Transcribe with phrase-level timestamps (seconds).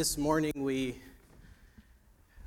[0.00, 0.96] this morning we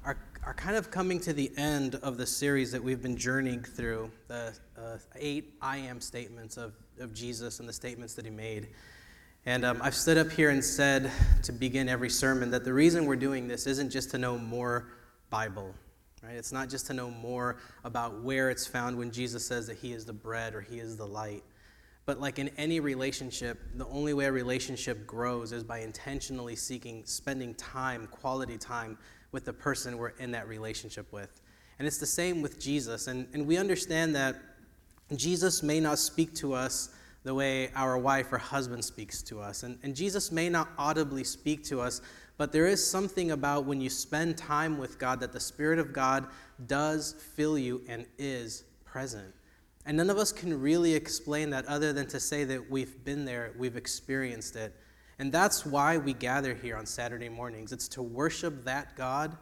[0.03, 3.61] are, are kind of coming to the end of the series that we've been journeying
[3.61, 8.31] through the uh, eight I am statements of, of Jesus and the statements that he
[8.31, 8.69] made.
[9.45, 11.11] And um, I've stood up here and said
[11.43, 14.87] to begin every sermon that the reason we're doing this isn't just to know more
[15.29, 15.75] Bible,
[16.23, 16.33] right?
[16.33, 19.93] It's not just to know more about where it's found when Jesus says that he
[19.93, 21.43] is the bread or he is the light.
[22.05, 27.05] But like in any relationship, the only way a relationship grows is by intentionally seeking,
[27.05, 28.97] spending time, quality time
[29.31, 31.41] with the person we're in that relationship with.
[31.79, 33.07] And it's the same with Jesus.
[33.07, 34.35] And, and we understand that
[35.15, 36.89] Jesus may not speak to us
[37.23, 39.63] the way our wife or husband speaks to us.
[39.63, 42.01] And, and Jesus may not audibly speak to us,
[42.37, 45.93] but there is something about when you spend time with God that the Spirit of
[45.93, 46.27] God
[46.67, 49.33] does fill you and is present.
[49.85, 53.25] And none of us can really explain that other than to say that we've been
[53.25, 54.73] there, we've experienced it.
[55.19, 57.71] And that's why we gather here on Saturday mornings.
[57.71, 59.35] It's to worship that God,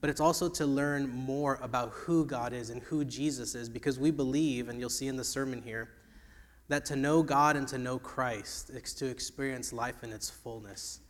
[0.00, 3.98] but it's also to learn more about who God is and who Jesus is, because
[3.98, 5.88] we believe, and you'll see in the sermon here,
[6.68, 11.00] that to know God and to know Christ is to experience life in its fullness.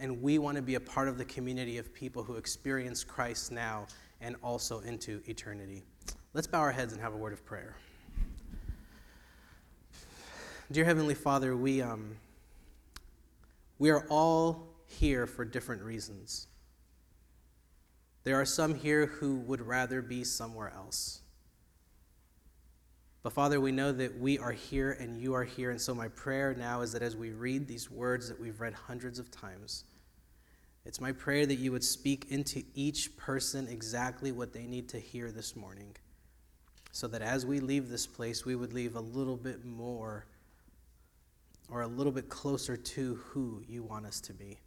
[0.00, 3.52] And we want to be a part of the community of people who experience Christ
[3.52, 3.86] now
[4.20, 5.84] and also into eternity.
[6.32, 7.76] Let's bow our heads and have a word of prayer.
[10.74, 12.16] Dear Heavenly Father, we, um,
[13.78, 16.48] we are all here for different reasons.
[18.24, 21.20] There are some here who would rather be somewhere else.
[23.22, 25.70] But Father, we know that we are here and you are here.
[25.70, 28.74] And so my prayer now is that as we read these words that we've read
[28.74, 29.84] hundreds of times,
[30.84, 34.98] it's my prayer that you would speak into each person exactly what they need to
[34.98, 35.94] hear this morning.
[36.90, 40.26] So that as we leave this place, we would leave a little bit more
[41.70, 44.58] or a little bit closer to who you want us to be.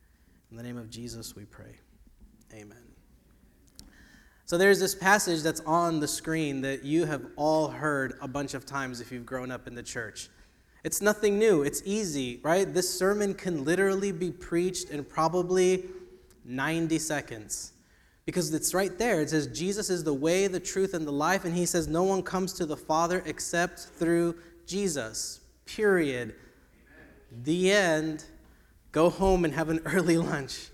[0.52, 1.76] In the name of Jesus, we pray.
[2.54, 2.78] Amen.
[4.46, 8.54] So there's this passage that's on the screen that you have all heard a bunch
[8.54, 10.30] of times if you've grown up in the church.
[10.86, 12.74] It's nothing new, it's easy, right?
[12.74, 15.84] This sermon can literally be preached in probably
[16.46, 17.74] 90 seconds
[18.26, 19.20] because it's right there.
[19.20, 21.44] It says, Jesus is the way, the truth, and the life.
[21.44, 24.36] And he says, No one comes to the Father except through
[24.66, 25.42] Jesus.
[25.66, 26.36] Period
[27.32, 28.26] the end,
[28.92, 30.70] go home and have an early lunch.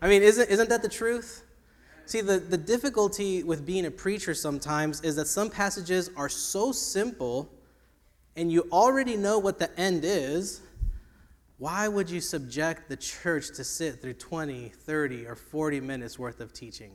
[0.00, 1.44] I mean, isn't, isn't that the truth?
[2.06, 6.72] See, the, the difficulty with being a preacher sometimes is that some passages are so
[6.72, 7.48] simple
[8.36, 10.62] and you already know what the end is.
[11.58, 16.40] Why would you subject the church to sit through 20, 30, or 40 minutes worth
[16.40, 16.92] of teaching?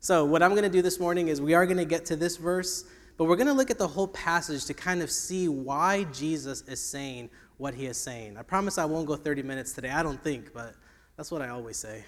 [0.00, 2.16] So, what I'm going to do this morning is we are going to get to
[2.16, 2.84] this verse,
[3.16, 6.62] but we're going to look at the whole passage to kind of see why Jesus
[6.62, 8.36] is saying what he is saying.
[8.36, 9.90] I promise I won't go 30 minutes today.
[9.90, 10.74] I don't think, but
[11.16, 12.04] that's what I always say.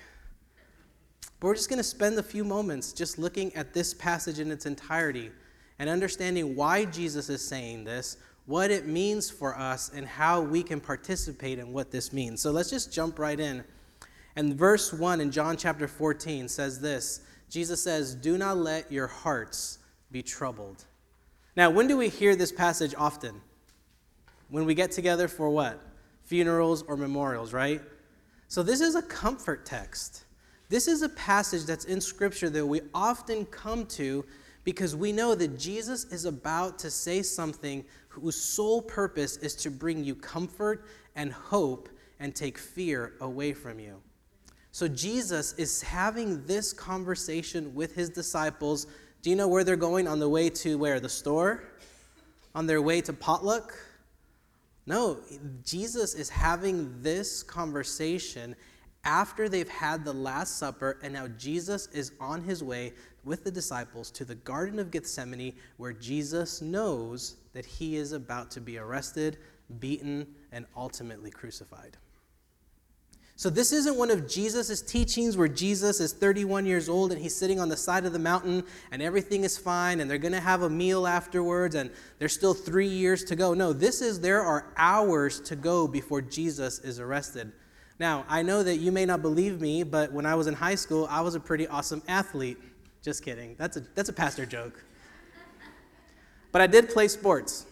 [1.41, 4.51] But we're just going to spend a few moments just looking at this passage in
[4.51, 5.31] its entirety
[5.79, 10.63] and understanding why Jesus is saying this, what it means for us, and how we
[10.63, 12.41] can participate in what this means.
[12.41, 13.65] So let's just jump right in.
[14.37, 19.09] And verse 1 in John chapter 14 says this Jesus says, Do not let your
[19.09, 19.79] hearts
[20.13, 20.85] be troubled.
[21.57, 23.41] Now, when do we hear this passage often?
[24.51, 25.81] When we get together for what?
[26.25, 27.81] Funerals or memorials, right?
[28.49, 30.25] So this is a comfort text.
[30.69, 34.25] This is a passage that's in Scripture that we often come to
[34.65, 39.71] because we know that Jesus is about to say something whose sole purpose is to
[39.71, 40.85] bring you comfort
[41.17, 44.01] and hope and take fear away from you.
[44.73, 48.87] So Jesus is having this conversation with his disciples.
[49.23, 51.01] Do you know where they're going on the way to where?
[51.01, 51.65] The store?
[52.55, 53.77] On their way to potluck?
[54.91, 55.19] No,
[55.65, 58.57] Jesus is having this conversation
[59.05, 63.53] after they've had the Last Supper, and now Jesus is on his way with the
[63.53, 68.79] disciples to the Garden of Gethsemane, where Jesus knows that he is about to be
[68.79, 69.39] arrested,
[69.79, 71.97] beaten, and ultimately crucified.
[73.41, 77.35] So, this isn't one of Jesus' teachings where Jesus is 31 years old and he's
[77.35, 80.41] sitting on the side of the mountain and everything is fine and they're going to
[80.41, 83.55] have a meal afterwards and there's still three years to go.
[83.55, 87.51] No, this is there are hours to go before Jesus is arrested.
[87.99, 90.75] Now, I know that you may not believe me, but when I was in high
[90.75, 92.59] school, I was a pretty awesome athlete.
[93.03, 93.57] Just kidding.
[93.57, 94.85] That's a, that's a pastor joke.
[96.53, 97.65] But I did play sports.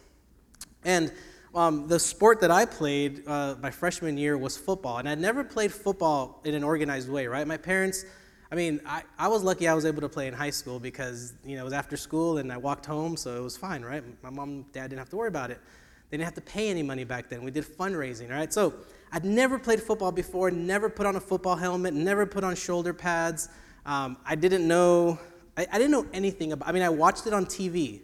[0.82, 1.12] And
[1.54, 5.42] um, the sport that I played uh, my freshman year was football, and I'd never
[5.42, 7.46] played football in an organized way, right?
[7.46, 8.04] My parents,
[8.52, 11.34] I mean, I, I was lucky I was able to play in high school because,
[11.44, 14.02] you know, it was after school and I walked home, so it was fine, right?
[14.22, 15.60] My mom and dad didn't have to worry about it.
[16.10, 17.42] They didn't have to pay any money back then.
[17.42, 18.52] We did fundraising, right?
[18.52, 18.74] So
[19.12, 22.94] I'd never played football before, never put on a football helmet, never put on shoulder
[22.94, 23.48] pads.
[23.84, 25.18] Um, I didn't know,
[25.56, 28.00] I, I didn't know anything about, I mean, I watched it on TV,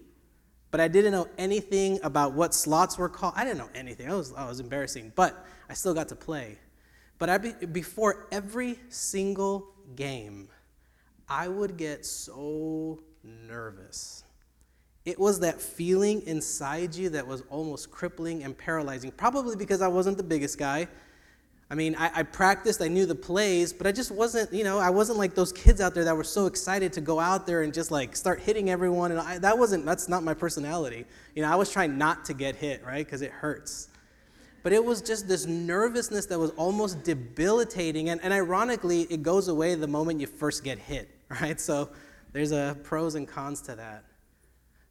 [0.75, 3.35] but I didn't know anything about what slots were called.
[3.37, 4.11] I didn't know anything.
[4.11, 6.59] I was, I was embarrassing, but I still got to play.
[7.21, 10.49] But I be, before every single game,
[11.29, 14.25] I would get so nervous.
[15.05, 19.87] It was that feeling inside you that was almost crippling and paralyzing, probably because I
[19.87, 20.89] wasn't the biggest guy.
[21.75, 24.79] I mean, I, I, practiced, I knew the plays, but I just wasn't, you know,
[24.79, 27.63] I wasn't like those kids out there that were so excited to go out there
[27.63, 29.11] and just like start hitting everyone.
[29.11, 31.05] And I, that wasn't, that's not my personality.
[31.35, 33.05] You know, I was trying not to get hit, right?
[33.05, 33.89] Because it hurts.
[34.63, 38.11] But it was just this nervousness that was almost debilitating.
[38.11, 41.61] And, and ironically, it goes away the moment you first get hit, right?
[41.61, 41.91] So
[42.33, 44.05] there's a pros and cons to that.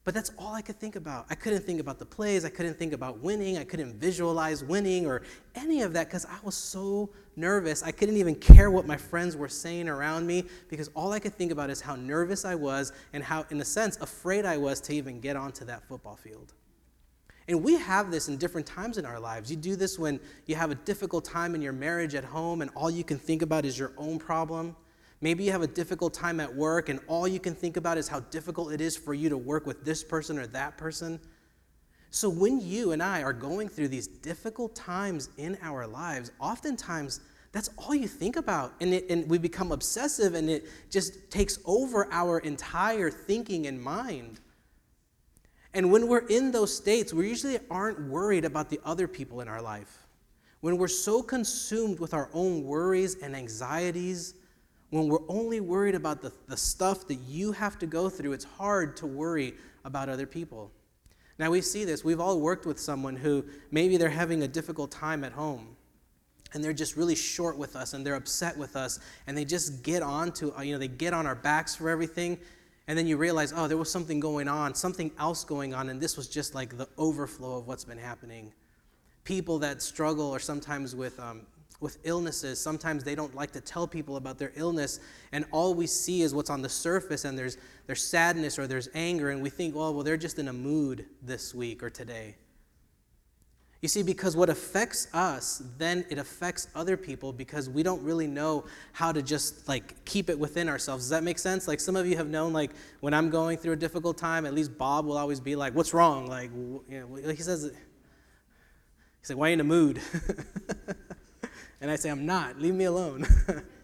[0.05, 1.27] But that's all I could think about.
[1.29, 2.43] I couldn't think about the plays.
[2.43, 3.57] I couldn't think about winning.
[3.57, 5.21] I couldn't visualize winning or
[5.55, 7.83] any of that because I was so nervous.
[7.83, 11.35] I couldn't even care what my friends were saying around me because all I could
[11.35, 14.81] think about is how nervous I was and how, in a sense, afraid I was
[14.81, 16.53] to even get onto that football field.
[17.47, 19.49] And we have this in different times in our lives.
[19.49, 22.69] You do this when you have a difficult time in your marriage at home and
[22.75, 24.75] all you can think about is your own problem.
[25.23, 28.09] Maybe you have a difficult time at work and all you can think about is
[28.09, 31.17] how difficult it is for you to work with this person or that person.
[32.09, 37.21] So, when you and I are going through these difficult times in our lives, oftentimes
[37.53, 38.73] that's all you think about.
[38.81, 43.81] And, it, and we become obsessive and it just takes over our entire thinking and
[43.81, 44.41] mind.
[45.73, 49.47] And when we're in those states, we usually aren't worried about the other people in
[49.47, 50.05] our life.
[50.59, 54.33] When we're so consumed with our own worries and anxieties,
[54.93, 58.45] when we're only worried about the, the stuff that you have to go through, it's
[58.45, 60.71] hard to worry about other people.
[61.39, 62.03] Now, we see this.
[62.03, 65.75] We've all worked with someone who maybe they're having a difficult time at home
[66.53, 69.81] and they're just really short with us and they're upset with us and they just
[69.81, 72.37] get on to, uh, you know, they get on our backs for everything.
[72.87, 75.99] And then you realize, oh, there was something going on, something else going on, and
[75.99, 78.53] this was just like the overflow of what's been happening.
[79.23, 81.47] People that struggle or sometimes with um,
[81.83, 84.99] with illnesses, sometimes they don't like to tell people about their illness,
[85.31, 88.89] and all we see is what's on the surface, and there's, there's sadness or there's
[88.95, 92.35] anger, and we think, well, well, they're just in a mood this week or today.
[93.83, 98.27] You see, because what affects us, then it affects other people because we don't really
[98.27, 98.63] know
[98.93, 101.03] how to just like keep it within ourselves.
[101.03, 101.67] Does that make sense?
[101.67, 102.71] Like some of you have known, like
[103.01, 105.93] when I'm going through a difficult time, at least Bob will always be like, "What's
[105.93, 107.73] wrong?" Like, you know, he says,
[109.19, 109.99] he's like, "Why in a mood?"
[111.83, 112.59] And I say, I'm not.
[112.59, 113.27] Leave me alone.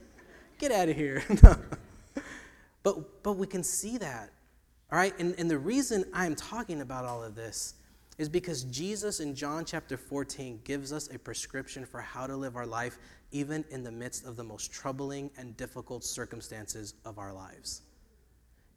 [0.57, 1.21] Get out of here.
[2.81, 4.29] But, but we can see that.
[4.89, 5.13] All right?
[5.19, 7.73] And, and the reason I'm talking about all of this
[8.17, 12.55] is because Jesus in John chapter 14 gives us a prescription for how to live
[12.55, 12.97] our life
[13.31, 17.81] even in the midst of the most troubling and difficult circumstances of our lives.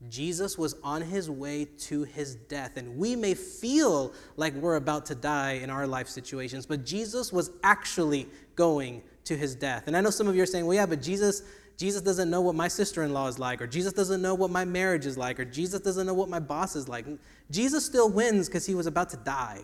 [0.08, 5.06] Jesus was on his way to his death, and we may feel like we're about
[5.06, 9.84] to die in our life situations, but Jesus was actually going to his death.
[9.86, 11.42] And I know some of you are saying, well, yeah, but Jesus,
[11.76, 15.06] Jesus doesn't know what my sister-in-law is like, or Jesus doesn't know what my marriage
[15.06, 17.06] is like, or Jesus doesn't know what my boss is like.
[17.50, 19.60] Jesus still wins because he was about to die.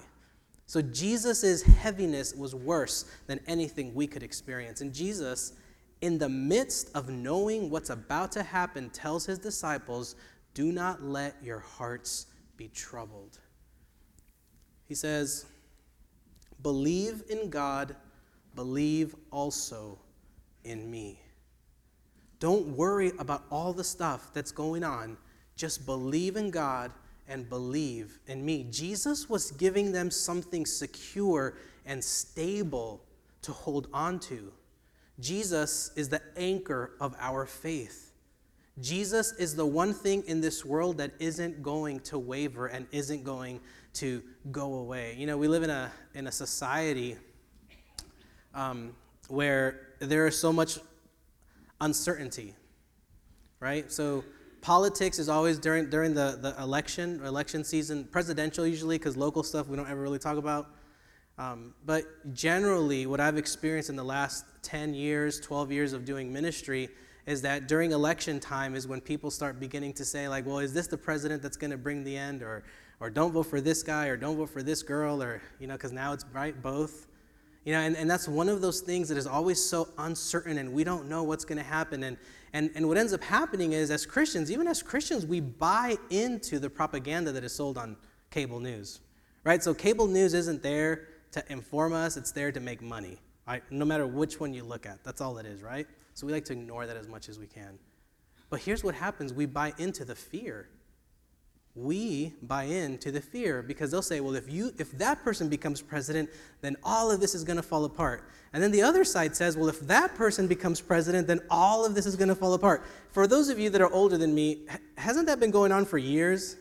[0.66, 4.82] So Jesus' heaviness was worse than anything we could experience.
[4.82, 5.54] And Jesus,
[6.00, 10.16] in the midst of knowing what's about to happen, tells his disciples,
[10.54, 13.38] do not let your hearts be troubled.
[14.86, 15.46] He says,
[16.62, 17.94] believe in God
[18.58, 19.96] believe also
[20.64, 21.20] in me.
[22.40, 25.16] Don't worry about all the stuff that's going on.
[25.54, 26.90] Just believe in God
[27.28, 28.66] and believe in me.
[28.68, 31.54] Jesus was giving them something secure
[31.86, 33.00] and stable
[33.42, 34.52] to hold on to.
[35.20, 38.12] Jesus is the anchor of our faith.
[38.80, 43.24] Jesus is the one thing in this world that isn't going to waver and isn't
[43.24, 43.60] going
[43.94, 44.22] to
[44.52, 45.16] go away.
[45.18, 47.16] You know, we live in a, in a society
[48.54, 48.94] um,
[49.28, 50.78] where there is so much
[51.80, 52.54] uncertainty,
[53.58, 53.90] right?
[53.90, 54.24] So
[54.60, 59.66] politics is always during during the, the election election season, presidential usually, because local stuff
[59.66, 60.70] we don't ever really talk about.
[61.38, 66.32] Um, but generally, what I've experienced in the last 10 years, 12 years of doing
[66.32, 66.88] ministry
[67.26, 70.72] is that during election time is when people start beginning to say, like, well, is
[70.72, 72.42] this the president that's going to bring the end?
[72.42, 72.64] Or,
[73.00, 75.74] or don't vote for this guy, or don't vote for this girl, or, you know,
[75.74, 77.06] because now it's right, both.
[77.64, 80.72] You know, and, and that's one of those things that is always so uncertain and
[80.72, 82.02] we don't know what's going to happen.
[82.02, 82.16] And,
[82.54, 86.58] and, and what ends up happening is, as Christians, even as Christians, we buy into
[86.58, 87.96] the propaganda that is sold on
[88.30, 89.00] cable news,
[89.44, 89.62] right?
[89.62, 93.18] So cable news isn't there to inform us, it's there to make money
[93.48, 95.02] I, no matter which one you look at.
[95.02, 95.86] That's all it is, right?
[96.12, 97.78] So we like to ignore that as much as we can.
[98.50, 100.68] But here's what happens we buy into the fear.
[101.74, 105.80] We buy into the fear because they'll say, well, if, you, if that person becomes
[105.80, 106.28] president,
[106.60, 108.28] then all of this is going to fall apart.
[108.52, 111.94] And then the other side says, well, if that person becomes president, then all of
[111.94, 112.84] this is going to fall apart.
[113.12, 114.66] For those of you that are older than me,
[114.96, 116.56] hasn't that been going on for years?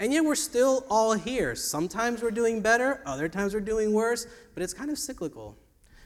[0.00, 1.54] And yet we're still all here.
[1.54, 5.58] Sometimes we're doing better, other times we're doing worse, but it's kind of cyclical.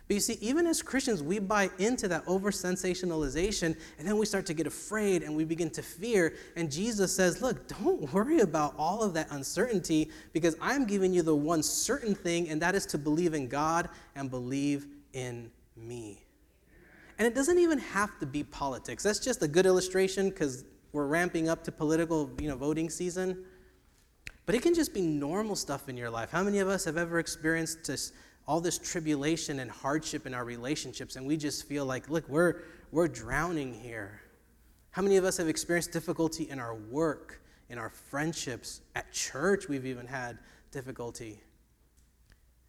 [0.08, 4.26] But you see, even as Christians, we buy into that over sensationalization, and then we
[4.26, 6.34] start to get afraid and we begin to fear.
[6.56, 11.22] And Jesus says, Look, don't worry about all of that uncertainty because I'm giving you
[11.22, 16.20] the one certain thing, and that is to believe in God and believe in me.
[17.16, 19.04] And it doesn't even have to be politics.
[19.04, 23.44] That's just a good illustration because we're ramping up to political you know, voting season.
[24.46, 26.30] But it can just be normal stuff in your life.
[26.30, 28.12] How many of us have ever experienced this,
[28.46, 32.62] all this tribulation and hardship in our relationships, and we just feel like, look, we're,
[32.92, 34.20] we're drowning here?
[34.90, 38.82] How many of us have experienced difficulty in our work, in our friendships?
[38.94, 40.38] At church, we've even had
[40.70, 41.40] difficulty.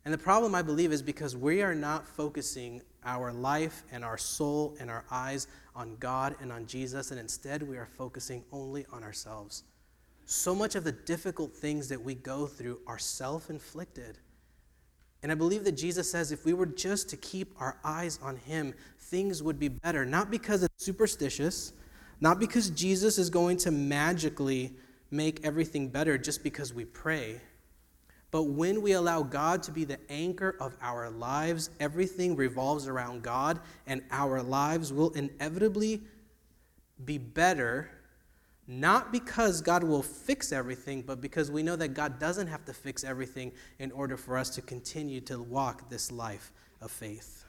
[0.05, 4.17] And the problem, I believe, is because we are not focusing our life and our
[4.17, 8.85] soul and our eyes on God and on Jesus, and instead we are focusing only
[8.93, 9.63] on ourselves
[10.25, 14.17] so much of the difficult things that we go through are self inflicted.
[15.23, 18.37] And I believe that Jesus says if we were just to keep our eyes on
[18.37, 20.05] Him, things would be better.
[20.05, 21.73] Not because it's superstitious,
[22.21, 24.73] not because Jesus is going to magically
[25.11, 27.41] make everything better just because we pray.
[28.31, 33.23] But when we allow God to be the anchor of our lives, everything revolves around
[33.23, 36.01] God, and our lives will inevitably
[37.03, 37.89] be better
[38.67, 42.73] not because God will fix everything, but because we know that God doesn't have to
[42.73, 47.45] fix everything in order for us to continue to walk this life of faith.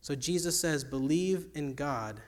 [0.00, 2.20] So Jesus says, Believe in God,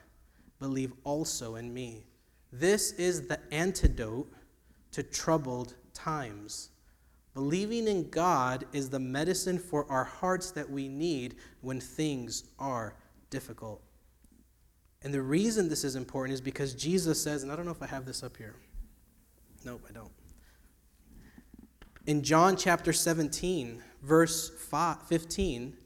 [0.59, 2.05] believe also in me.
[2.51, 4.31] This is the antidote
[4.91, 6.69] to troubled times.
[7.33, 12.95] Believing in God is the medicine for our hearts that we need when things are
[13.29, 13.81] difficult.
[15.07, 17.81] And the reason this is important is because Jesus says, and I don't know if
[17.81, 18.55] I have this up here.
[19.63, 20.11] Nope, I don't.
[22.07, 24.49] In John chapter 17, verse
[25.07, 25.77] 15,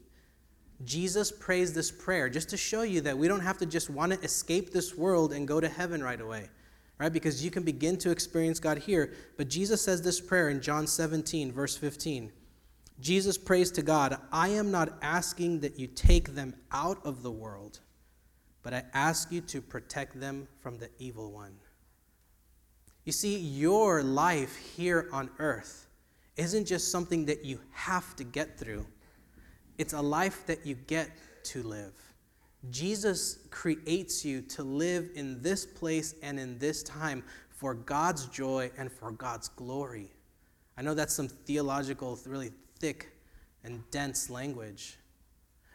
[0.84, 4.12] Jesus prays this prayer just to show you that we don't have to just want
[4.12, 6.48] to escape this world and go to heaven right away,
[6.98, 7.12] right?
[7.12, 9.12] Because you can begin to experience God here.
[9.36, 12.32] But Jesus says this prayer in John 17, verse 15.
[12.98, 17.30] Jesus prays to God, I am not asking that you take them out of the
[17.30, 17.78] world
[18.62, 21.54] but I ask you to protect them from the evil one.
[23.04, 25.88] You see, your life here on earth
[26.36, 28.86] isn't just something that you have to get through,
[29.78, 31.10] it's a life that you get
[31.44, 31.92] to live.
[32.70, 38.70] Jesus creates you to live in this place and in this time for God's joy
[38.78, 40.12] and for God's glory.
[40.76, 43.12] I know that's some theological, really thick
[43.64, 44.96] and dense language.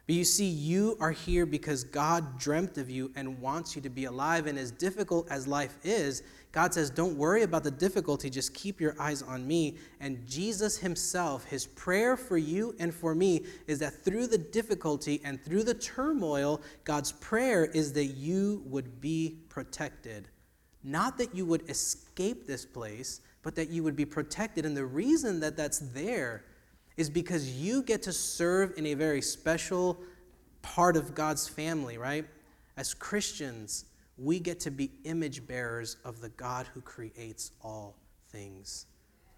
[0.08, 3.90] But you see, you are here because God dreamt of you and wants you to
[3.90, 4.48] be alive.
[4.48, 6.24] And as difficult as life is,
[6.54, 9.76] God says, Don't worry about the difficulty, just keep your eyes on me.
[10.00, 15.20] And Jesus Himself, His prayer for you and for me is that through the difficulty
[15.26, 20.30] and through the turmoil, God's prayer is that you would be protected.
[20.86, 24.66] Not that you would escape this place, but that you would be protected.
[24.66, 26.46] And the reason that that's there
[26.98, 29.98] is because you get to serve in a very special
[30.64, 32.26] part of God's family, right?
[32.76, 33.86] As Christians,
[34.18, 37.96] we get to be image bearers of the God who creates all
[38.32, 38.88] things.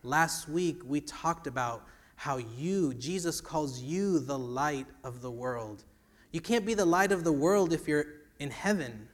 [0.03, 1.83] Last week, we talked about
[2.15, 5.83] how you, Jesus calls you the light of the world.
[6.31, 8.05] You can't be the light of the world if you're
[8.39, 9.07] in heaven.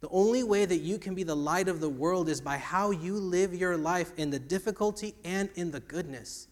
[0.00, 2.90] The only way that you can be the light of the world is by how
[2.90, 6.48] you live your life in the difficulty and in the goodness.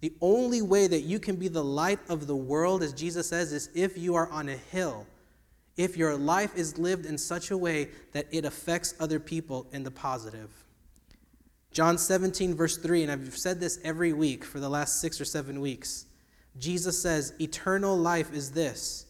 [0.00, 3.52] The only way that you can be the light of the world, as Jesus says,
[3.52, 5.06] is if you are on a hill.
[5.76, 9.84] If your life is lived in such a way that it affects other people in
[9.84, 10.50] the positive.
[11.72, 15.24] John 17, verse 3, and I've said this every week for the last six or
[15.24, 16.06] seven weeks.
[16.58, 19.06] Jesus says, Eternal life is this,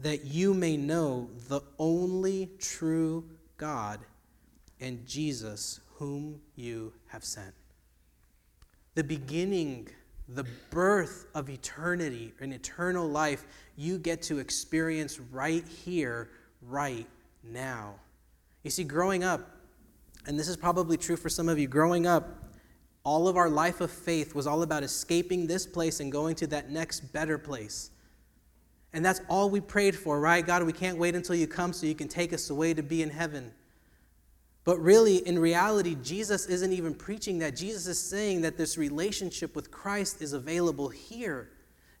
[0.00, 3.24] that you may know the only true
[3.56, 4.00] God
[4.80, 7.54] and Jesus whom you have sent.
[8.94, 9.88] The beginning
[10.28, 13.44] the birth of eternity, an eternal life,
[13.76, 16.30] you get to experience right here,
[16.62, 17.06] right
[17.42, 17.94] now.
[18.62, 19.48] You see, growing up,
[20.26, 22.28] and this is probably true for some of you, growing up,
[23.04, 26.46] all of our life of faith was all about escaping this place and going to
[26.48, 27.90] that next better place.
[28.92, 30.44] And that's all we prayed for, right?
[30.44, 33.02] God, we can't wait until you come so you can take us away to be
[33.02, 33.52] in heaven.
[34.64, 37.56] But really, in reality, Jesus isn't even preaching that.
[37.56, 41.50] Jesus is saying that this relationship with Christ is available here.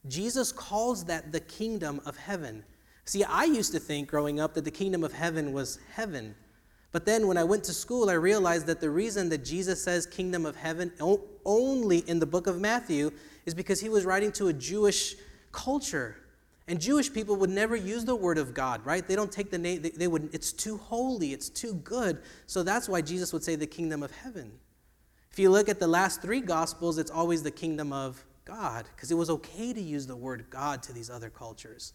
[0.06, 2.64] Jesus calls that the kingdom of heaven.
[3.04, 6.34] See, I used to think growing up that the kingdom of heaven was heaven.
[6.92, 10.06] But then when I went to school, I realized that the reason that Jesus says
[10.06, 10.92] kingdom of heaven
[11.44, 13.10] only in the book of Matthew
[13.46, 15.16] is because he was writing to a Jewish
[15.52, 16.16] culture.
[16.68, 19.06] And Jewish people would never use the word of God, right?
[19.06, 22.18] They don't take the name, they, they would, it's too holy, it's too good.
[22.46, 24.52] So that's why Jesus would say the kingdom of heaven.
[25.32, 29.10] If you look at the last three gospels, it's always the kingdom of God, because
[29.10, 31.94] it was okay to use the word God to these other cultures.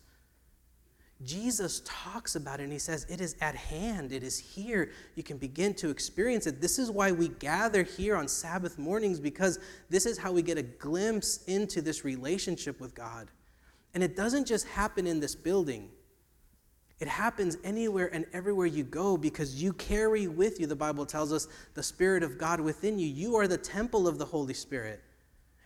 [1.21, 4.91] Jesus talks about it and he says, It is at hand, it is here.
[5.15, 6.61] You can begin to experience it.
[6.61, 10.57] This is why we gather here on Sabbath mornings, because this is how we get
[10.57, 13.29] a glimpse into this relationship with God.
[13.93, 15.89] And it doesn't just happen in this building,
[16.99, 21.33] it happens anywhere and everywhere you go because you carry with you, the Bible tells
[21.33, 23.07] us, the Spirit of God within you.
[23.07, 25.03] You are the temple of the Holy Spirit.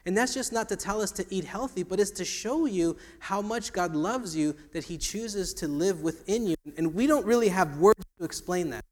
[0.08, 2.98] And that's just not to tell us to eat healthy, but it's to show you
[3.20, 6.56] how much God loves you that He chooses to live within you.
[6.78, 8.86] And we don't really have words to explain that.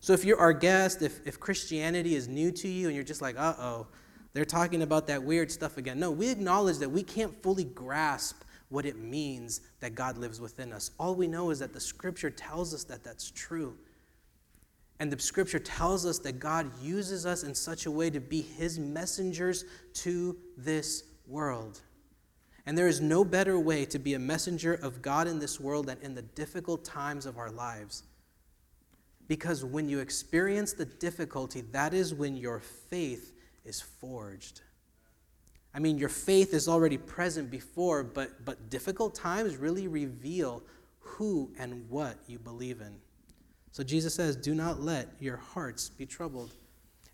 [0.00, 3.20] So if you're our guest, if, if Christianity is new to you and you're just
[3.20, 3.88] like, uh oh,
[4.32, 5.98] they're talking about that weird stuff again.
[5.98, 10.72] No, we acknowledge that we can't fully grasp what it means that God lives within
[10.72, 10.90] us.
[10.98, 13.76] All we know is that the scripture tells us that that's true.
[15.00, 18.42] And the scripture tells us that God uses us in such a way to be
[18.42, 21.80] his messengers to this world.
[22.66, 25.86] And there is no better way to be a messenger of God in this world
[25.86, 28.02] than in the difficult times of our lives.
[29.28, 33.32] Because when you experience the difficulty, that is when your faith
[33.64, 34.62] is forged.
[35.78, 40.64] I mean, your faith is already present before, but, but difficult times really reveal
[40.98, 42.96] who and what you believe in.
[43.70, 46.50] So Jesus says, Do not let your hearts be troubled.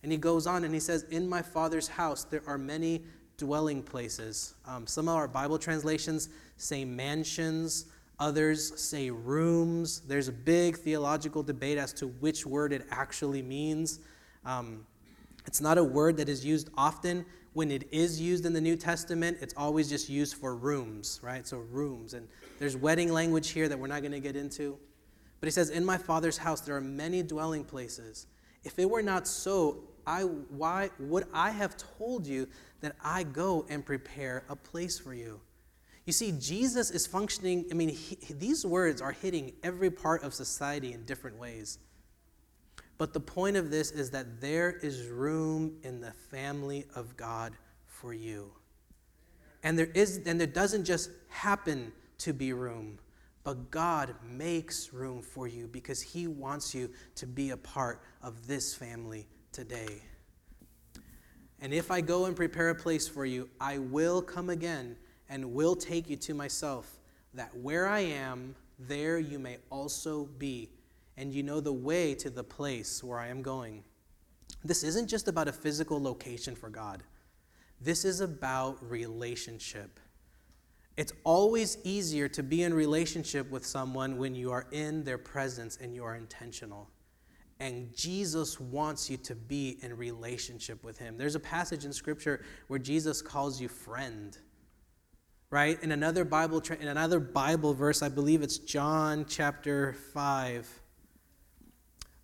[0.03, 3.03] And he goes on and he says, In my Father's house there are many
[3.37, 4.55] dwelling places.
[4.67, 7.85] Um, some of our Bible translations say mansions,
[8.19, 10.01] others say rooms.
[10.09, 14.01] There's a big theological debate as to which word it actually means.
[14.47, 14.87] Um,
[15.47, 17.25] it's not a word that is used often.
[17.53, 21.47] When it is used in the New Testament, it's always just used for rooms, right?
[21.47, 22.15] So, rooms.
[22.15, 22.27] And
[22.59, 24.77] there's wedding language here that we're not going to get into.
[25.41, 28.27] But he says, In my Father's house there are many dwelling places.
[28.65, 32.49] If it were not so, I, why would I have told you
[32.81, 35.41] that I go and prepare a place for you?
[36.07, 40.35] You see, Jesus is functioning, I mean, he, these words are hitting every part of
[40.35, 41.79] society in different ways.
[42.97, 47.55] But the point of this is that there is room in the family of God
[47.87, 48.53] for you.
[49.63, 52.99] And there is and there doesn't just happen to be room.
[53.43, 58.47] But God makes room for you because He wants you to be a part of
[58.47, 60.03] this family today.
[61.61, 64.97] And if I go and prepare a place for you, I will come again
[65.29, 66.99] and will take you to myself,
[67.35, 70.71] that where I am, there you may also be.
[71.17, 73.85] And you know the way to the place where I am going.
[74.65, 77.03] This isn't just about a physical location for God,
[77.81, 80.01] this is about relationship.
[80.97, 85.77] It's always easier to be in relationship with someone when you are in their presence
[85.81, 86.89] and you are intentional.
[87.59, 91.17] And Jesus wants you to be in relationship with him.
[91.17, 94.37] There's a passage in scripture where Jesus calls you friend.
[95.51, 95.83] Right?
[95.83, 100.84] In another Bible in another Bible verse, I believe it's John chapter 5.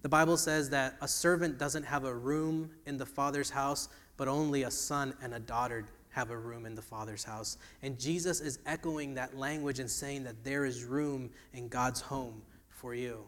[0.03, 4.29] The Bible says that a servant doesn't have a room in the father's house, but
[4.29, 7.57] only a son and a daughter have a room in the Father's house.
[7.83, 12.43] And Jesus is echoing that language and saying that there is room in God's home
[12.69, 13.25] for you.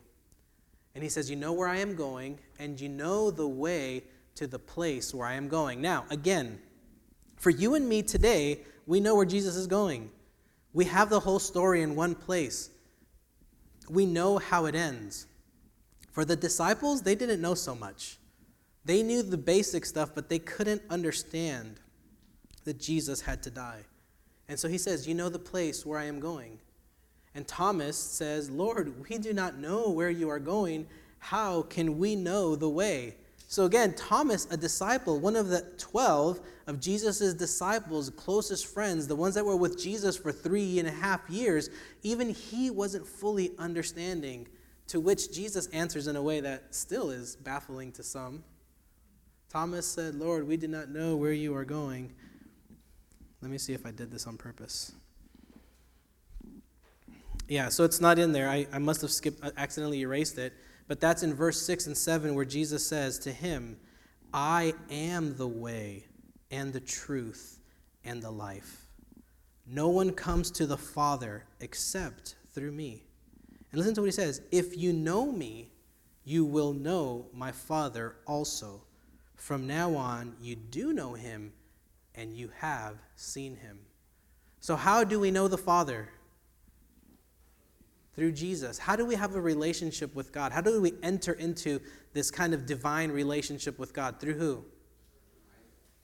[0.94, 4.02] And he says, You know where I am going, and you know the way
[4.34, 5.80] to the place where I am going.
[5.80, 6.58] Now, again,
[7.36, 10.10] for you and me today, we know where Jesus is going.
[10.72, 12.70] We have the whole story in one place.
[13.88, 15.26] We know how it ends.
[16.12, 18.18] For the disciples, they didn't know so much.
[18.84, 21.80] They knew the basic stuff, but they couldn't understand
[22.64, 23.80] that Jesus had to die.
[24.48, 26.58] And so he says, You know the place where I am going.
[27.34, 30.86] And Thomas says, Lord, we do not know where you are going.
[31.18, 33.14] How can we know the way?
[33.48, 39.16] So again, Thomas, a disciple, one of the 12 of Jesus' disciples, closest friends, the
[39.16, 41.70] ones that were with Jesus for three and a half years,
[42.02, 44.48] even he wasn't fully understanding,
[44.92, 48.44] to which Jesus answers in a way that still is baffling to some.
[49.48, 52.12] Thomas said, Lord, we did not know where you are going.
[53.40, 54.92] Let me see if I did this on purpose.
[57.48, 58.50] Yeah, so it's not in there.
[58.50, 60.52] I, I must have skipped, uh, accidentally erased it.
[60.88, 63.78] But that's in verse 6 and 7 where Jesus says to him,
[64.34, 66.04] I am the way
[66.50, 67.60] and the truth
[68.04, 68.84] and the life.
[69.66, 73.04] No one comes to the Father except through me.
[73.72, 75.72] And listen to what he says If you know me,
[76.24, 78.82] you will know my Father also.
[79.34, 81.52] From now on, you do know him,
[82.14, 83.80] and you have seen him.
[84.60, 86.08] So, how do we know the Father?
[88.14, 88.78] Through Jesus.
[88.78, 90.52] How do we have a relationship with God?
[90.52, 91.80] How do we enter into
[92.12, 94.20] this kind of divine relationship with God?
[94.20, 94.64] Through who?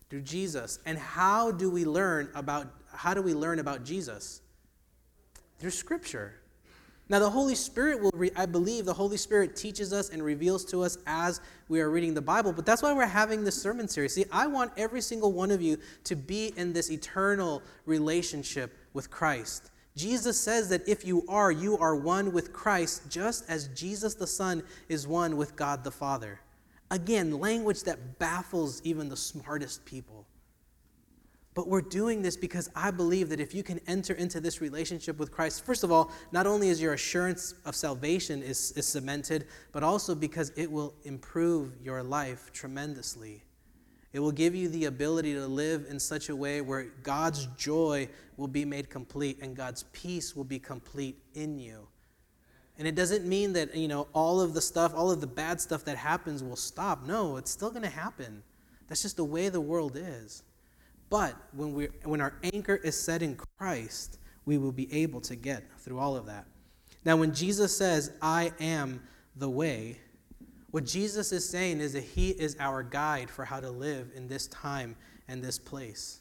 [0.08, 0.78] Through Jesus.
[0.86, 4.40] And how do we learn about how do we learn about Jesus?
[5.58, 6.40] Through scripture.
[7.10, 10.64] Now, the Holy Spirit will, re- I believe, the Holy Spirit teaches us and reveals
[10.66, 12.52] to us as we are reading the Bible.
[12.52, 14.12] But that's why we're having this sermon series.
[14.14, 19.10] See, I want every single one of you to be in this eternal relationship with
[19.10, 19.70] Christ.
[19.96, 24.26] Jesus says that if you are, you are one with Christ, just as Jesus the
[24.26, 26.38] Son is one with God the Father.
[26.90, 30.26] Again, language that baffles even the smartest people.
[31.58, 35.18] But we're doing this because I believe that if you can enter into this relationship
[35.18, 39.48] with Christ, first of all, not only is your assurance of salvation is, is cemented,
[39.72, 43.42] but also because it will improve your life tremendously.
[44.12, 48.08] It will give you the ability to live in such a way where God's joy
[48.36, 51.88] will be made complete and God's peace will be complete in you.
[52.78, 55.60] And it doesn't mean that, you know, all of the stuff, all of the bad
[55.60, 57.04] stuff that happens will stop.
[57.04, 58.44] No, it's still going to happen.
[58.86, 60.44] That's just the way the world is.
[61.10, 65.36] But when, we when our anchor is set in Christ, we will be able to
[65.36, 66.46] get through all of that.
[67.04, 69.02] Now, when Jesus says, I am
[69.36, 69.98] the way,
[70.70, 74.28] what Jesus is saying is that He is our guide for how to live in
[74.28, 74.96] this time
[75.28, 76.20] and this place.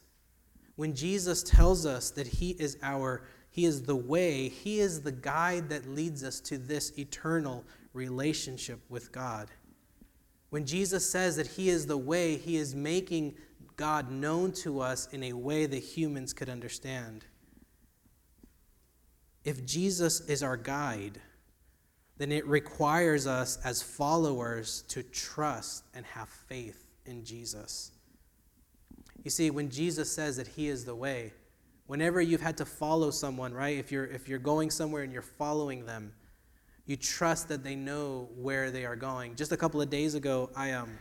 [0.76, 5.12] When Jesus tells us that He is our He is the way, He is the
[5.12, 9.50] guide that leads us to this eternal relationship with God.
[10.50, 13.36] When Jesus says that He is the way, He is making
[13.78, 17.24] God known to us in a way that humans could understand.
[19.46, 21.22] If Jesus is our guide,
[22.18, 27.92] then it requires us as followers to trust and have faith in Jesus.
[29.24, 31.32] You see, when Jesus says that He is the way,
[31.86, 33.78] whenever you've had to follow someone, right?
[33.78, 36.14] If you're, if you're going somewhere and you're following them,
[36.88, 39.36] you trust that they know where they are going.
[39.36, 40.98] Just a couple of days ago, I, um,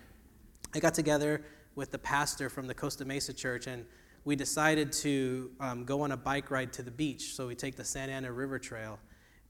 [0.74, 1.42] I got together
[1.76, 3.84] with the pastor from the Costa Mesa Church, and
[4.24, 7.34] we decided to um, go on a bike ride to the beach.
[7.34, 8.98] So we take the Santa Ana River Trail.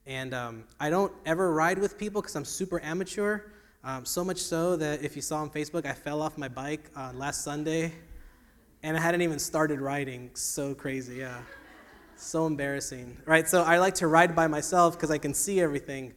[0.05, 3.41] And um, I don't ever ride with people because I'm super amateur.
[3.83, 6.91] Um, so much so that if you saw on Facebook, I fell off my bike
[6.95, 7.93] uh, last Sunday
[8.83, 10.31] and I hadn't even started riding.
[10.35, 11.41] So crazy, yeah.
[12.17, 13.49] So embarrassing, right?
[13.49, 16.15] So I like to ride by myself because I can see everything.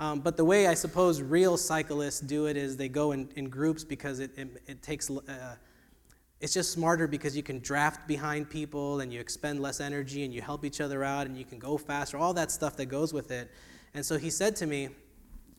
[0.00, 3.48] Um, but the way I suppose real cyclists do it is they go in, in
[3.48, 5.56] groups because it, it, it takes, uh,
[6.40, 10.32] it's just smarter because you can draft behind people and you expend less energy and
[10.32, 13.12] you help each other out and you can go faster, all that stuff that goes
[13.12, 13.50] with it.
[13.94, 14.90] And so he said to me,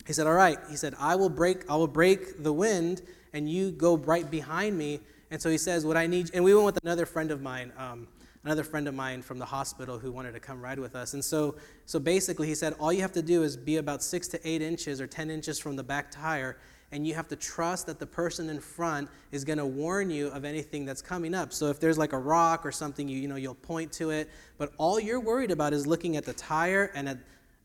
[0.06, 3.02] he said, All right, he said, I will break, I will break the wind
[3.34, 5.00] and you go right behind me.
[5.30, 7.72] And so he says, What I need, and we went with another friend of mine.
[7.76, 8.08] Um,
[8.44, 11.14] another friend of mine from the hospital who wanted to come ride with us.
[11.14, 14.28] And so, so basically, he said, all you have to do is be about six
[14.28, 16.56] to eight inches or 10 inches from the back tire,
[16.92, 20.28] and you have to trust that the person in front is going to warn you
[20.28, 21.52] of anything that's coming up.
[21.52, 24.28] So if there's like a rock or something, you, you know, you'll point to it.
[24.58, 27.18] But all you're worried about is looking at the tire and at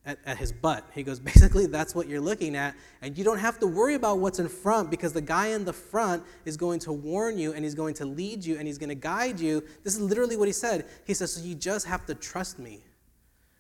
[0.05, 0.85] at, at, his butt.
[0.93, 2.75] He goes, basically, that's what you're looking at.
[3.01, 5.73] And you don't have to worry about what's in front because the guy in the
[5.73, 8.89] front is going to warn you and he's going to lead you and he's going
[8.89, 9.63] to guide you.
[9.83, 10.85] This is literally what he said.
[11.05, 12.83] He says, so you just have to trust me.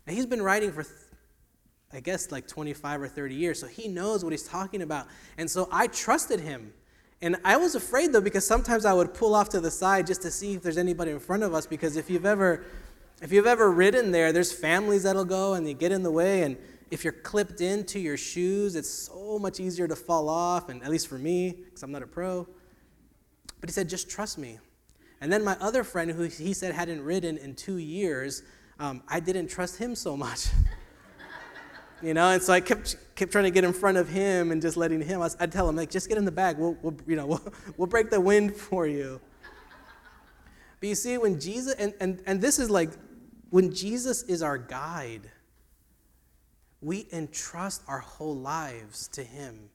[0.07, 0.85] And he's been writing for,
[1.91, 3.59] I guess, like 25 or 30 years.
[3.59, 5.07] So he knows what he's talking about.
[5.37, 6.73] And so I trusted him.
[7.21, 10.21] And I was afraid though because sometimes I would pull off to the side just
[10.23, 12.65] to see if there's anybody in front of us because if you've ever
[13.21, 16.43] if you've ever ridden there, there's families that'll go and they get in the way.
[16.43, 16.57] And
[16.91, 20.69] if you're clipped into your shoes, it's so much easier to fall off.
[20.69, 22.47] And at least for me, because I'm not a pro.
[23.59, 24.59] But he said, just trust me.
[25.21, 28.43] And then my other friend, who he said hadn't ridden in two years,
[28.79, 30.47] um, I didn't trust him so much.
[32.03, 34.61] you know, and so I kept, kept trying to get in front of him and
[34.61, 35.21] just letting him.
[35.39, 36.57] I'd tell him, like, just get in the back.
[36.57, 39.21] We'll, we'll you know, we'll, we'll break the wind for you.
[40.79, 42.91] But you see, when Jesus, and, and, and this is like
[43.55, 45.31] when Jesus is our guide,
[46.81, 49.69] we entrust our whole lives to him.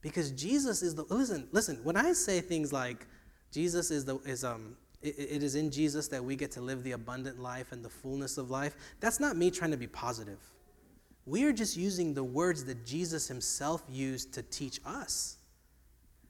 [0.00, 3.06] Because Jesus is the listen, listen, when I say things like
[3.52, 6.92] Jesus is the is um it is in Jesus that we get to live the
[6.92, 8.74] abundant life and the fullness of life.
[9.00, 10.38] That's not me trying to be positive.
[11.26, 15.36] We are just using the words that Jesus himself used to teach us.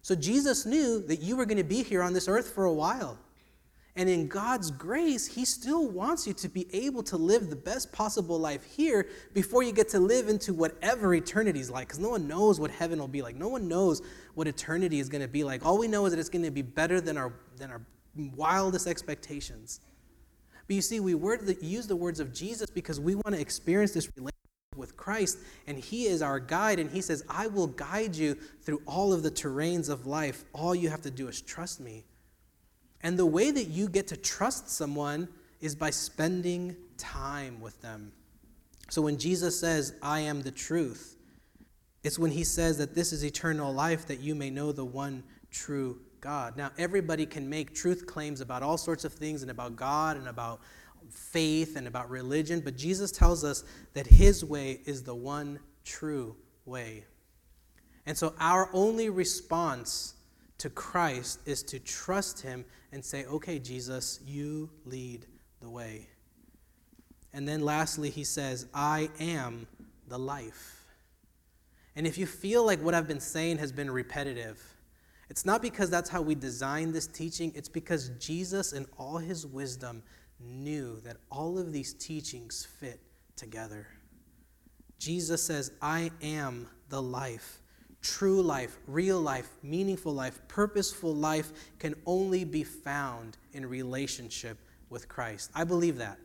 [0.03, 2.73] So Jesus knew that you were going to be here on this earth for a
[2.73, 3.21] while.
[3.97, 7.93] And in God's grace, He still wants you to be able to live the best
[7.93, 11.89] possible life here before you get to live into whatever eternity is like.
[11.89, 13.37] Because no one knows what heaven will be like.
[13.37, 14.03] No one knows
[14.35, 15.65] what eternity is going to be like.
[15.65, 17.81] All we know is that it's going to be better than our, than our
[18.35, 19.81] wildest expectations.
[20.67, 23.93] But you see, we word, use the words of Jesus because we want to experience
[23.93, 24.37] this relationship
[24.77, 28.83] with Christ, and He is our guide, and He says, I will guide you through
[28.85, 30.45] all of the terrains of life.
[30.53, 32.05] All you have to do is trust me.
[33.03, 35.29] And the way that you get to trust someone
[35.61, 38.13] is by spending time with them.
[38.89, 41.17] So when Jesus says, I am the truth,
[42.03, 45.25] it's when he says that this is eternal life that you may know the one
[45.51, 46.57] true God.
[46.57, 50.29] Now, everybody can make truth claims about all sorts of things and about God and
[50.29, 50.61] about
[51.11, 56.37] faith and about religion, but Jesus tells us that his way is the one true
[56.65, 57.05] way.
[58.07, 60.16] And so, our only response
[60.59, 65.27] to Christ is to trust him and say, okay, Jesus, you lead
[65.61, 66.09] the way.
[67.33, 69.67] And then lastly, he says, I am
[70.09, 70.87] the life.
[71.95, 74.63] And if you feel like what I've been saying has been repetitive,
[75.29, 79.47] it's not because that's how we designed this teaching, it's because Jesus, in all his
[79.47, 80.03] wisdom,
[80.41, 83.01] knew that all of these teachings fit
[83.35, 83.87] together.
[84.99, 87.61] Jesus says, I am the life.
[88.07, 94.59] True life, real life, meaningful life, purposeful life can only be found in relationship
[94.91, 95.51] with Christ.
[95.57, 96.17] I believe that.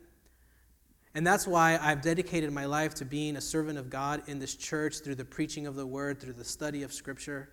[1.16, 4.54] And that's why I've dedicated my life to being a servant of God in this
[4.54, 7.50] church through the preaching of the word, through the study of Scripture.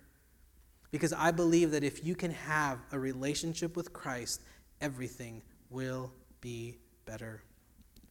[0.92, 4.42] Because I believe that if you can have a relationship with Christ,
[4.80, 7.42] everything will be better.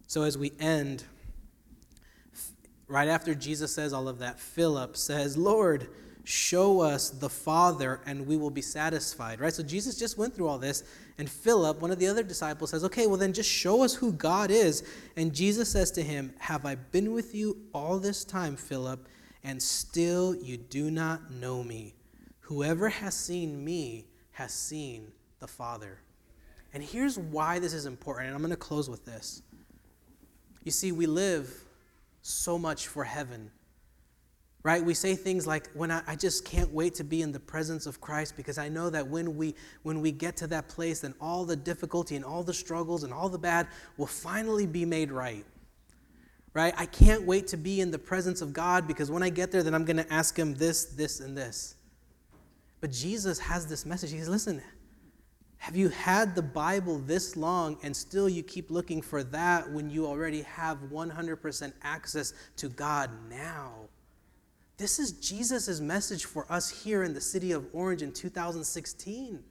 [0.07, 1.05] So as we end,
[2.87, 5.87] right after Jesus says all of that, Philip says, Lord,
[6.29, 9.51] show us the Father and we will be satisfied, right?
[9.51, 10.83] So Jesus just went through all this,
[11.17, 14.11] and Philip, one of the other disciples, says, Okay, well then just show us who
[14.13, 14.83] God is.
[15.17, 19.07] And Jesus says to him, Have I been with you all this time, Philip,
[19.43, 21.95] and still you do not know me?
[22.41, 25.97] Whoever has seen me has seen the Father.
[26.75, 29.41] And here's why this is important, and I'm going to close with this.
[30.63, 31.51] You see, we live
[32.21, 33.49] so much for heaven.
[34.61, 34.83] Right?
[34.83, 37.85] We say things like, when I, I, just can't wait to be in the presence
[37.85, 41.13] of Christ because I know that when we when we get to that place, then
[41.21, 45.11] all the difficulty and all the struggles and all the bad will finally be made
[45.11, 45.45] right.
[46.53, 46.73] Right?
[46.77, 49.63] I can't wait to be in the presence of God because when I get there,
[49.63, 51.75] then I'm gonna ask him this, this, and this.
[52.81, 54.11] But Jesus has this message.
[54.11, 54.61] He says, listen,
[55.57, 59.89] have you had the Bible this long and still you keep looking for that when
[59.89, 63.89] you already have 100% access to God now?
[64.79, 69.43] This is Jesus' message for us here in the city of Orange in 2016.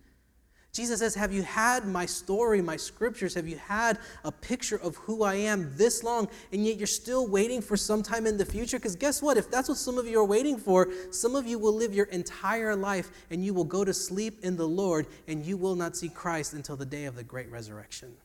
[0.73, 3.35] Jesus says, Have you had my story, my scriptures?
[3.35, 7.27] Have you had a picture of who I am this long, and yet you're still
[7.27, 8.79] waiting for some time in the future?
[8.79, 9.37] Because guess what?
[9.37, 12.07] If that's what some of you are waiting for, some of you will live your
[12.07, 15.95] entire life and you will go to sleep in the Lord and you will not
[15.95, 18.17] see Christ until the day of the great resurrection.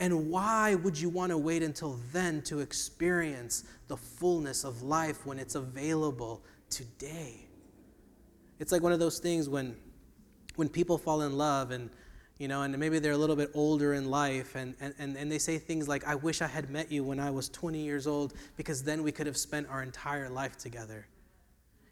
[0.00, 5.26] And why would you want to wait until then to experience the fullness of life
[5.26, 7.48] when it's available today?
[8.60, 9.76] It's like one of those things when
[10.56, 11.88] when people fall in love and
[12.38, 15.38] you know and maybe they're a little bit older in life and, and, and they
[15.38, 18.34] say things like i wish i had met you when i was 20 years old
[18.56, 21.06] because then we could have spent our entire life together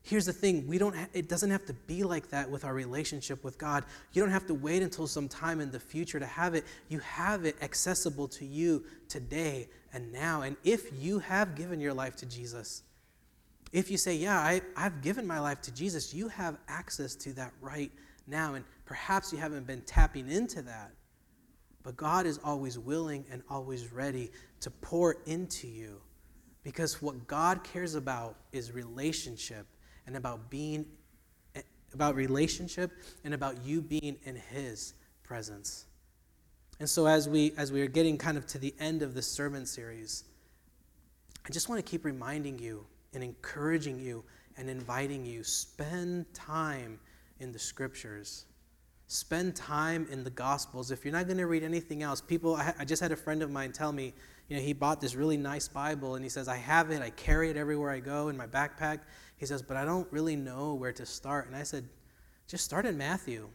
[0.07, 2.75] here's the thing we don't ha- it doesn't have to be like that with our
[2.75, 6.27] relationship with god you don't have to wait until some time in the future to
[6.27, 11.55] have it you have it accessible to you today and now and if you have
[11.55, 12.83] given your life to jesus
[13.73, 17.33] if you say yeah I, i've given my life to jesus you have access to
[17.35, 17.90] that right
[18.27, 18.55] now.
[18.55, 20.90] And perhaps you haven't been tapping into that.
[21.83, 26.01] But God is always willing and always ready to pour into you
[26.64, 29.66] because what God cares about is relationship
[30.07, 30.87] and about being
[31.95, 32.92] about relationship
[33.25, 35.87] and about you being in his presence.
[36.79, 39.27] And so as we as we are getting kind of to the end of this
[39.27, 40.25] sermon series,
[41.47, 44.25] I just want to keep reminding you and encouraging you
[44.59, 46.99] and inviting you spend time
[47.40, 48.47] in the scriptures.
[49.09, 50.90] Spend time in the Gospels.
[50.90, 53.40] If you're not going to read anything else, people, I, I just had a friend
[53.40, 54.12] of mine tell me,
[54.49, 57.11] you know, he bought this really nice Bible and he says, I have it, I
[57.11, 59.01] carry it everywhere I go in my backpack.
[59.37, 61.47] He says, but I don't really know where to start.
[61.47, 61.85] And I said,
[62.47, 63.49] just start in Matthew.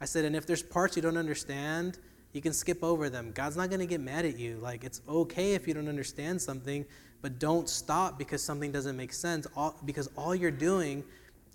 [0.00, 1.98] I said, and if there's parts you don't understand,
[2.32, 3.30] you can skip over them.
[3.32, 4.56] God's not going to get mad at you.
[4.56, 6.86] Like, it's okay if you don't understand something,
[7.20, 9.46] but don't stop because something doesn't make sense.
[9.54, 11.04] All, because all you're doing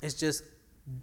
[0.04, 0.44] is just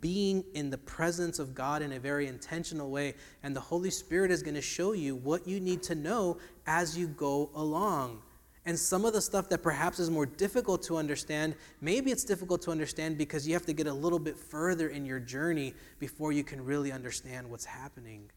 [0.01, 3.15] being in the presence of God in a very intentional way.
[3.43, 6.97] And the Holy Spirit is going to show you what you need to know as
[6.97, 8.23] you go along.
[8.67, 12.63] And some of the stuff that perhaps is more difficult to understand, maybe it's difficult
[12.63, 16.33] to understand because you have to get a little bit further in your journey before
[16.33, 18.31] you can really understand what's happening.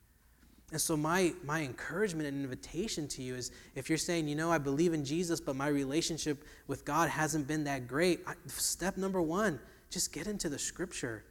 [0.73, 4.51] And so, my, my encouragement and invitation to you is if you're saying, you know,
[4.51, 9.21] I believe in Jesus, but my relationship with God hasn't been that great, step number
[9.21, 11.23] one, just get into the scripture.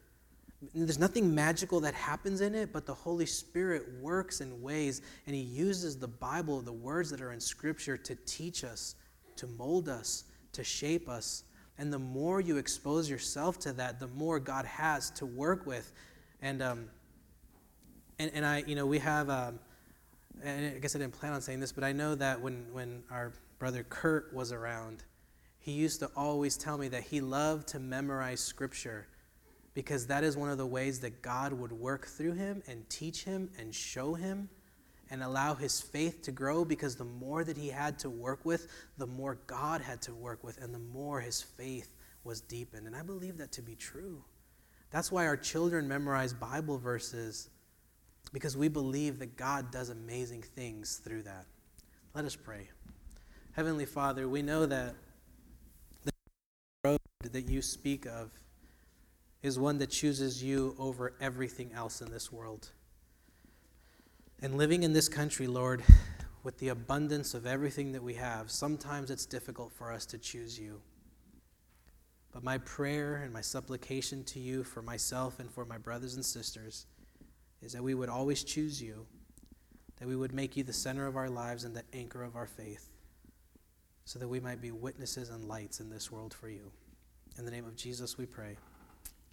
[0.74, 5.34] There's nothing magical that happens in it, but the Holy Spirit works in ways, and
[5.34, 8.94] He uses the Bible, the words that are in Scripture, to teach us,
[9.36, 11.44] to mold us, to shape us.
[11.78, 15.92] And the more you expose yourself to that, the more God has to work with.
[16.40, 16.88] And um,
[18.18, 19.58] and, and I, you know, we have, um,
[20.42, 23.02] and I guess I didn't plan on saying this, but I know that when, when
[23.10, 25.04] our brother Kurt was around,
[25.58, 29.08] he used to always tell me that he loved to memorize scripture
[29.76, 33.24] because that is one of the ways that God would work through him and teach
[33.24, 34.48] him and show him
[35.10, 38.68] and allow his faith to grow because the more that he had to work with,
[38.96, 42.86] the more God had to work with, and the more his faith was deepened.
[42.86, 44.24] And I believe that to be true.
[44.90, 47.50] That's why our children memorize Bible verses
[48.32, 51.44] because we believe that God does amazing things through that.
[52.14, 52.70] Let us pray.
[53.52, 54.94] Heavenly Father, we know that
[56.02, 56.12] the
[56.82, 56.98] road
[57.30, 58.30] that you speak of
[59.46, 62.70] is one that chooses you over everything else in this world.
[64.42, 65.84] And living in this country, Lord,
[66.42, 70.58] with the abundance of everything that we have, sometimes it's difficult for us to choose
[70.58, 70.80] you.
[72.32, 76.24] But my prayer and my supplication to you for myself and for my brothers and
[76.24, 76.86] sisters
[77.62, 79.06] is that we would always choose you,
[80.00, 82.46] that we would make you the center of our lives and the anchor of our
[82.48, 82.90] faith,
[84.04, 86.72] so that we might be witnesses and lights in this world for you.
[87.38, 88.56] In the name of Jesus, we pray.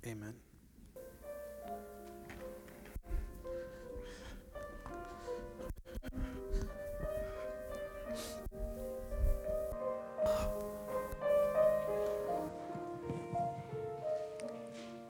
[0.05, 0.52] Amen.